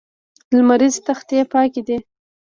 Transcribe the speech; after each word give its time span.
لمریزې 0.57 0.99
تختې 1.07 1.37
پاکې 1.51 1.81
دي. 1.87 1.97